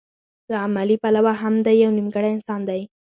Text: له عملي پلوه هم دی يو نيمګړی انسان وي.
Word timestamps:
له 0.49 0.55
عملي 0.65 0.95
پلوه 1.03 1.33
هم 1.41 1.55
دی 1.65 1.75
يو 1.83 1.91
نيمګړی 1.97 2.29
انسان 2.33 2.61
وي. 2.67 2.83